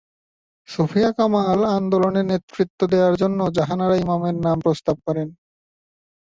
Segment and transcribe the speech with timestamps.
[0.69, 5.27] সুফিয়া কামাল আন্দোলনে নেতৃত্ব দেওয়ার জন্য জাহানারা ইমামের নাম প্রস্তাব করেন।